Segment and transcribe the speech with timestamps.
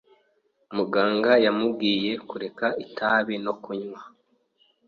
[0.75, 4.01] Muganga yamubwiye kureka kunywa itabi no kunywa.